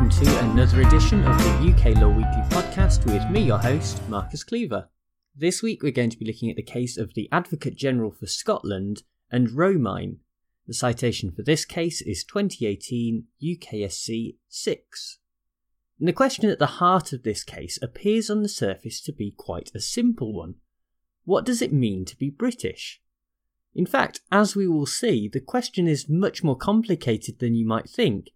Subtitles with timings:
[0.00, 4.88] another edition of the UK Law Weekly podcast with me, your host, Marcus Cleaver.
[5.34, 8.26] This week we're going to be looking at the case of the Advocate General for
[8.26, 10.18] Scotland and Romein.
[10.68, 15.18] The citation for this case is 2018 UKSC 6.
[15.98, 19.34] And the question at the heart of this case appears on the surface to be
[19.36, 20.54] quite a simple one.
[21.24, 23.02] What does it mean to be British?
[23.74, 27.90] In fact, as we will see, the question is much more complicated than you might
[27.90, 28.28] think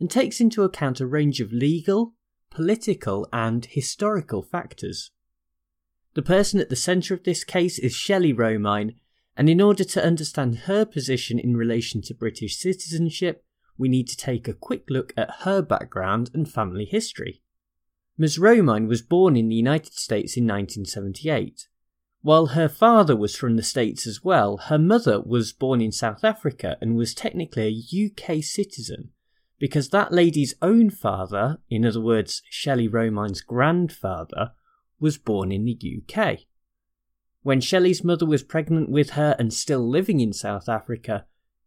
[0.00, 2.14] and takes into account a range of legal,
[2.50, 5.10] political, and historical factors.
[6.14, 8.94] The person at the centre of this case is Shelley Romein,
[9.36, 13.44] and in order to understand her position in relation to British citizenship,
[13.78, 17.42] we need to take a quick look at her background and family history.
[18.18, 18.38] Ms.
[18.38, 21.68] Romein was born in the United States in 1978.
[22.22, 26.24] While her father was from the States as well, her mother was born in South
[26.24, 29.12] Africa and was technically a UK citizen
[29.60, 34.52] because that lady's own father, in other words, Shelley Romein's grandfather,
[34.98, 36.40] was born in the UK.
[37.42, 41.26] When Shelley's mother was pregnant with her and still living in South Africa,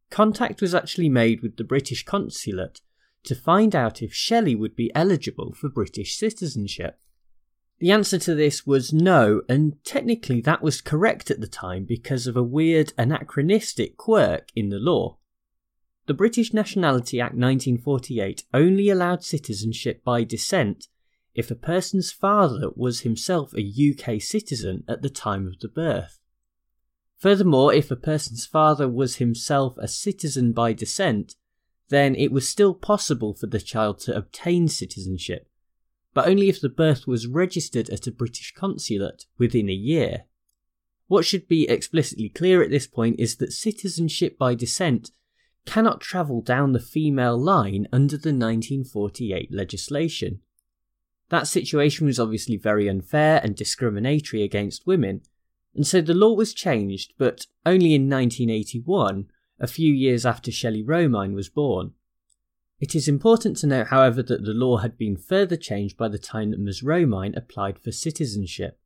[0.10, 2.82] contact was actually made with the British consulate
[3.24, 7.00] to find out if Shelley would be eligible for British citizenship.
[7.80, 12.26] The answer to this was no, and technically that was correct at the time because
[12.26, 15.18] of a weird anachronistic quirk in the law.
[16.06, 20.88] The British Nationality Act 1948 only allowed citizenship by descent
[21.34, 26.20] if a person's father was himself a UK citizen at the time of the birth.
[27.18, 31.36] Furthermore, if a person's father was himself a citizen by descent,
[31.88, 35.48] then it was still possible for the child to obtain citizenship,
[36.14, 40.26] but only if the birth was registered at a British consulate within a year.
[41.08, 45.12] What should be explicitly clear at this point is that citizenship by descent
[45.66, 50.42] cannot travel down the female line under the 1948 legislation.
[51.30, 55.22] That situation was obviously very unfair and discriminatory against women,
[55.76, 59.28] and so the law was changed, but only in 1981,
[59.60, 61.94] a few years after Shelley Romein was born.
[62.80, 66.18] It is important to note, however, that the law had been further changed by the
[66.18, 66.84] time that Ms.
[66.84, 68.78] Romein applied for citizenship.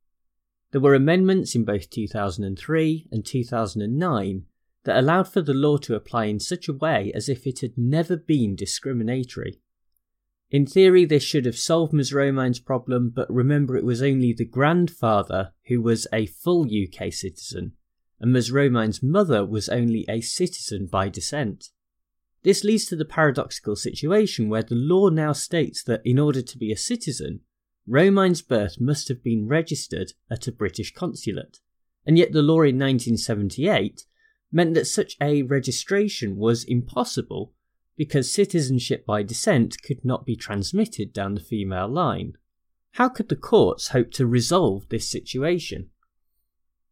[0.70, 4.44] There were amendments in both 2003 and 2009
[4.88, 7.76] that allowed for the law to apply in such a way as if it had
[7.76, 9.60] never been discriminatory.
[10.50, 12.14] In theory, this should have solved Ms.
[12.14, 17.72] Romein's problem, but remember it was only the grandfather who was a full UK citizen,
[18.18, 18.50] and Ms.
[18.50, 21.68] Romein's mother was only a citizen by descent.
[22.42, 26.56] This leads to the paradoxical situation where the law now states that in order to
[26.56, 27.40] be a citizen,
[27.86, 31.58] Romein's birth must have been registered at a British consulate,
[32.06, 34.06] and yet the law in 1978
[34.50, 37.52] meant that such a registration was impossible
[37.96, 42.34] because citizenship by descent could not be transmitted down the female line.
[42.92, 45.90] How could the courts hope to resolve this situation?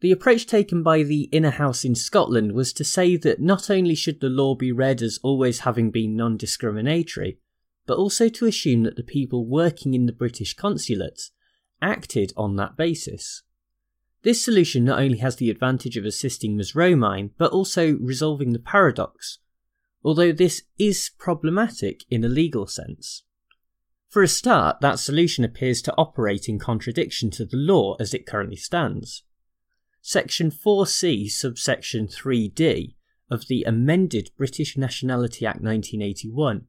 [0.01, 3.95] The approach taken by the Inner House in Scotland was to say that not only
[3.95, 7.39] should the law be read as always having been non discriminatory,
[7.87, 11.31] but also to assume that the people working in the British consulates
[11.81, 13.43] acted on that basis.
[14.27, 16.75] This solution not only has the advantage of assisting Ms.
[16.75, 19.39] Romein, but also resolving the paradox,
[20.03, 23.23] although this is problematic in a legal sense.
[24.09, 28.27] For a start, that solution appears to operate in contradiction to the law as it
[28.27, 29.23] currently stands.
[30.03, 32.97] Section 4c, subsection 3d
[33.31, 36.67] of the amended British Nationality Act 1981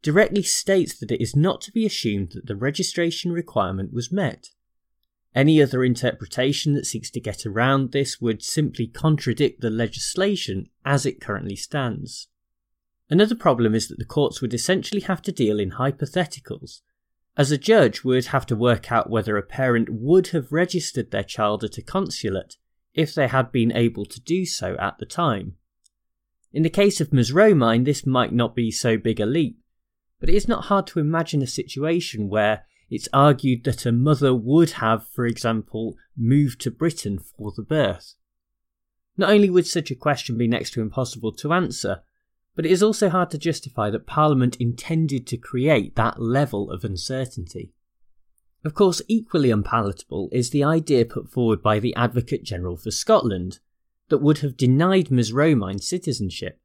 [0.00, 4.48] directly states that it is not to be assumed that the registration requirement was met.
[5.34, 11.04] Any other interpretation that seeks to get around this would simply contradict the legislation as
[11.04, 12.28] it currently stands.
[13.10, 16.80] Another problem is that the courts would essentially have to deal in hypotheticals,
[17.36, 21.24] as a judge would have to work out whether a parent would have registered their
[21.24, 22.56] child at a consulate
[22.94, 25.56] if they had been able to do so at the time.
[26.52, 27.32] In the case of Ms.
[27.32, 29.58] Romein, this might not be so big a leap,
[30.20, 34.34] but it is not hard to imagine a situation where it's argued that a mother
[34.34, 38.14] would have, for example, moved to Britain for the birth.
[39.16, 42.02] Not only would such a question be next to impossible to answer,
[42.54, 46.84] but it is also hard to justify that Parliament intended to create that level of
[46.84, 47.72] uncertainty.
[48.64, 53.58] Of course, equally unpalatable is the idea put forward by the Advocate General for Scotland
[54.08, 55.32] that would have denied Ms.
[55.32, 56.60] Romein citizenship.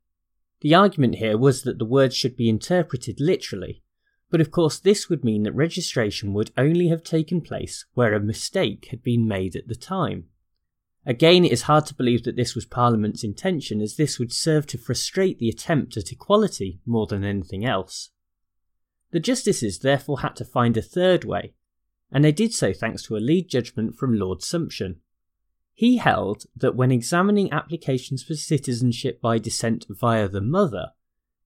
[0.62, 3.84] The argument here was that the words should be interpreted literally,
[4.30, 8.20] but of course, this would mean that registration would only have taken place where a
[8.20, 10.26] mistake had been made at the time.
[11.06, 14.68] Again, it is hard to believe that this was Parliament's intention, as this would serve
[14.68, 18.12] to frustrate the attempt at equality more than anything else.
[19.12, 21.54] The justices therefore had to find a third way,
[22.12, 24.98] and they did so thanks to a lead judgment from Lord Sumption.
[25.74, 30.90] He held that when examining applications for citizenship by descent via the mother,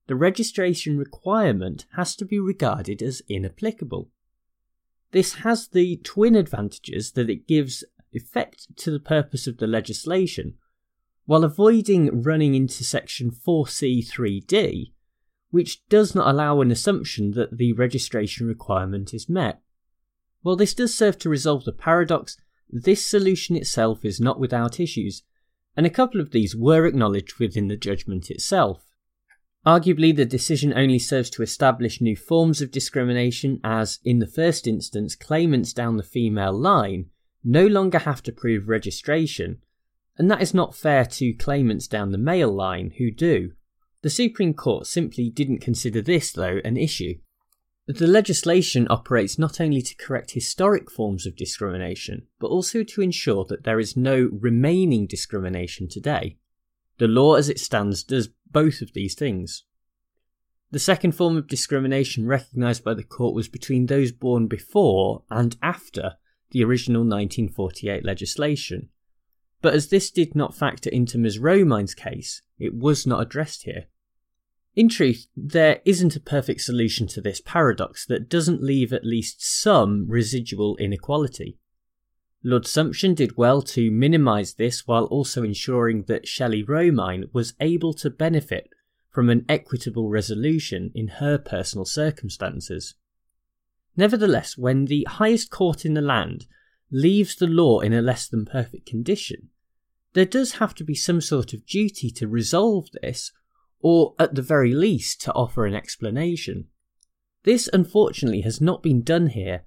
[0.07, 4.09] the registration requirement has to be regarded as inapplicable.
[5.11, 10.55] This has the twin advantages that it gives effect to the purpose of the legislation,
[11.25, 14.91] while avoiding running into section 4C3D,
[15.51, 19.61] which does not allow an assumption that the registration requirement is met.
[20.41, 22.37] While this does serve to resolve the paradox,
[22.69, 25.23] this solution itself is not without issues,
[25.77, 28.92] and a couple of these were acknowledged within the judgment itself.
[29.65, 34.67] Arguably, the decision only serves to establish new forms of discrimination, as, in the first
[34.67, 37.05] instance, claimants down the female line
[37.43, 39.61] no longer have to prove registration,
[40.17, 43.51] and that is not fair to claimants down the male line who do.
[44.01, 47.15] The Supreme Court simply didn't consider this, though, an issue.
[47.87, 53.45] The legislation operates not only to correct historic forms of discrimination, but also to ensure
[53.45, 56.37] that there is no remaining discrimination today.
[56.97, 59.63] The law as it stands does both of these things.
[60.71, 65.55] The second form of discrimination recognised by the court was between those born before and
[65.61, 66.13] after
[66.51, 68.89] the original 1948 legislation.
[69.61, 71.39] But as this did not factor into Ms.
[71.39, 73.85] Romein's case, it was not addressed here.
[74.75, 79.45] In truth, there isn't a perfect solution to this paradox that doesn't leave at least
[79.45, 81.59] some residual inequality.
[82.43, 87.93] Lord Sumption did well to minimise this while also ensuring that Shelley Romein was able
[87.95, 88.69] to benefit
[89.09, 92.95] from an equitable resolution in her personal circumstances.
[93.95, 96.47] Nevertheless, when the highest court in the land
[96.91, 99.49] leaves the law in a less than perfect condition,
[100.13, 103.31] there does have to be some sort of duty to resolve this
[103.79, 106.67] or at the very least to offer an explanation.
[107.43, 109.63] This unfortunately has not been done here,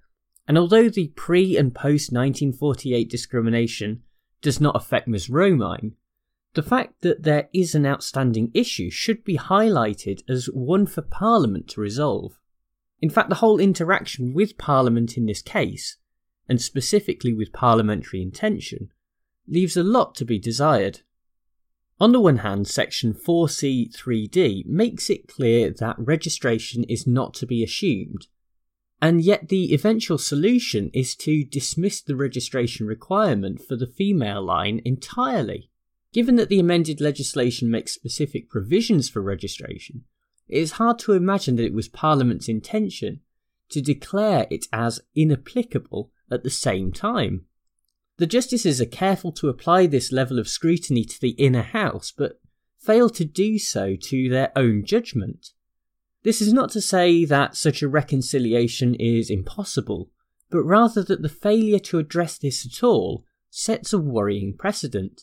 [0.49, 4.03] and although the pre and post 1948 discrimination
[4.41, 5.29] does not affect Ms.
[5.29, 5.95] Romein,
[6.55, 11.69] the fact that there is an outstanding issue should be highlighted as one for Parliament
[11.69, 12.39] to resolve.
[13.03, 15.97] In fact, the whole interaction with Parliament in this case,
[16.49, 18.91] and specifically with parliamentary intention,
[19.47, 21.01] leaves a lot to be desired.
[21.99, 27.63] On the one hand, section 4C3D makes it clear that registration is not to be
[27.63, 28.29] assumed,
[29.01, 34.81] and yet the eventual solution is to dismiss the registration requirement for the female line
[34.85, 35.71] entirely.
[36.13, 40.05] Given that the amended legislation makes specific provisions for registration,
[40.49, 43.21] it is hard to imagine that it was Parliament's intention
[43.69, 47.45] to declare it as inapplicable at the same time.
[48.19, 52.41] The justices are careful to apply this level of scrutiny to the inner house, but
[52.79, 55.51] fail to do so to their own judgment.
[56.27, 60.11] This is not to say that such a reconciliation is impossible,
[60.51, 65.23] but rather that the failure to address this at all sets a worrying precedent.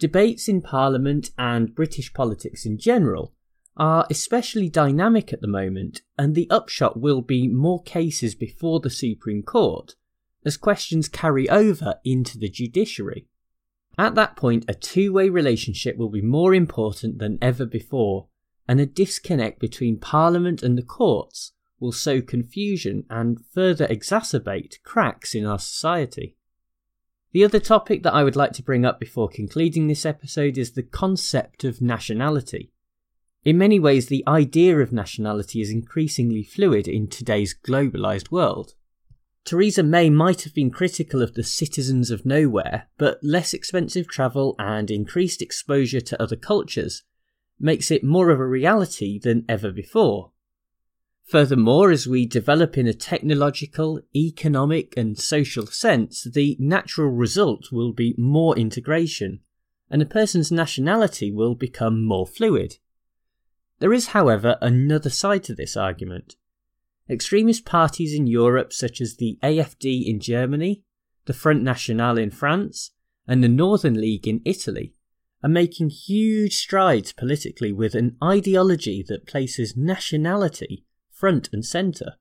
[0.00, 3.32] Debates in Parliament and British politics in general
[3.76, 8.90] are especially dynamic at the moment, and the upshot will be more cases before the
[8.90, 9.94] Supreme Court
[10.44, 13.28] as questions carry over into the judiciary.
[13.96, 18.26] At that point, a two way relationship will be more important than ever before,
[18.68, 25.34] and a disconnect between Parliament and the courts will sow confusion and further exacerbate cracks
[25.34, 26.36] in our society.
[27.32, 30.72] The other topic that I would like to bring up before concluding this episode is
[30.72, 32.72] the concept of nationality.
[33.44, 38.74] In many ways, the idea of nationality is increasingly fluid in today's globalised world.
[39.44, 44.54] Theresa May might have been critical of the citizens of nowhere, but less expensive travel
[44.58, 47.04] and increased exposure to other cultures
[47.60, 50.32] makes it more of a reality than ever before.
[51.24, 57.92] Furthermore, as we develop in a technological, economic, and social sense, the natural result will
[57.92, 59.40] be more integration,
[59.90, 62.78] and a person's nationality will become more fluid.
[63.78, 66.36] There is, however, another side to this argument.
[67.10, 70.82] Extremist parties in Europe, such as the AFD in Germany,
[71.26, 72.92] the Front National in France,
[73.26, 74.94] and the Northern League in Italy,
[75.42, 82.14] are making huge strides politically with an ideology that places nationality front and centre.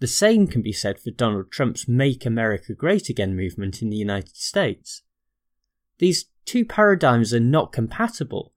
[0.00, 3.96] The same can be said for Donald Trump's Make America Great Again movement in the
[3.96, 5.02] United States.
[5.98, 8.52] These two paradigms are not compatible,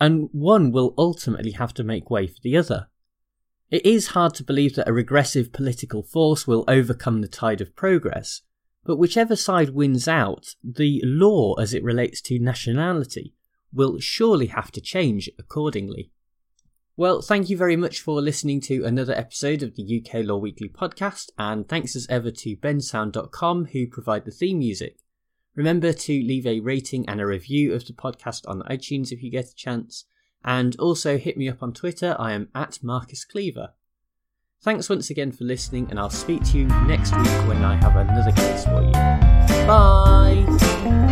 [0.00, 2.88] and one will ultimately have to make way for the other.
[3.70, 7.74] It is hard to believe that a regressive political force will overcome the tide of
[7.74, 8.42] progress,
[8.86, 13.34] but whichever side wins out, the law as it relates to nationality
[13.72, 16.12] will surely have to change accordingly.
[16.96, 20.68] Well, thank you very much for listening to another episode of the UK Law Weekly
[20.70, 24.96] podcast, and thanks as ever to bensound.com who provide the theme music.
[25.54, 29.30] Remember to leave a rating and a review of the podcast on iTunes if you
[29.30, 30.06] get a chance,
[30.44, 32.16] and also hit me up on Twitter.
[32.18, 33.74] I am at Marcus Cleaver.
[34.62, 37.96] Thanks once again for listening, and I'll speak to you next week when I have
[37.96, 38.92] another case for you.
[39.66, 41.05] Bye!